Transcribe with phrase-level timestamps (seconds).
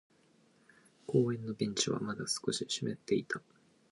[1.05, 3.39] 公園のベンチはまだ少し湿っていた。